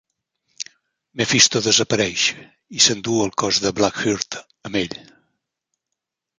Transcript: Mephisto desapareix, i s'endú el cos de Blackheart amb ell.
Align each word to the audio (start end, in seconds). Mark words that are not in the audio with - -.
Mephisto 1.21 1.61
desapareix, 1.67 2.23
i 2.79 2.83
s'endú 2.87 3.21
el 3.27 3.31
cos 3.45 3.63
de 3.67 3.75
Blackheart 3.81 4.41
amb 4.43 4.83
ell. 4.85 5.01